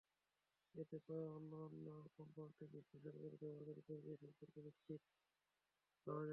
[0.75, 5.01] এতে পাওয়া অনন্য কম্পাঙ্কটি বিশ্লেষণ করে ব্যবহারকারীর পরিচয় সম্পর্কে নিশ্চিত
[6.07, 6.29] হওয়া যাবে।